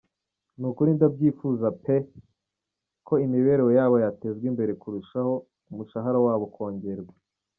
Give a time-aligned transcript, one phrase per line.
[0.59, 2.23] "Ni ukuri ndabyifuza peeeee!!
[3.07, 5.33] ko imibereho yabo yatezwa imbere kurushaho,
[5.69, 7.13] umushahara wabo ukongerwa.